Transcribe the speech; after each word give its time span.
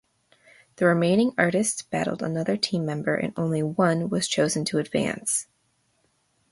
The 0.77 0.87
remaining 0.87 1.35
artists 1.37 1.83
battled 1.83 2.23
another 2.23 2.57
team 2.57 2.87
member 2.87 3.13
and 3.13 3.33
only 3.37 3.61
one 3.61 4.09
was 4.09 4.27
chosen 4.27 4.65
to 4.65 4.79
advance. 4.79 5.45